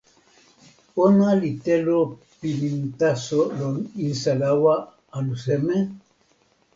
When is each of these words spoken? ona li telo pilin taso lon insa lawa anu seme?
ona 1.03 1.27
li 1.41 1.49
telo 1.65 1.99
pilin 2.39 2.79
taso 2.99 3.39
lon 3.59 3.75
insa 4.05 4.33
lawa 4.41 4.75
anu 5.17 5.33
seme? 5.43 5.77